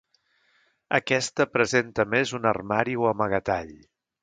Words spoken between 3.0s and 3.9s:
o amagatall.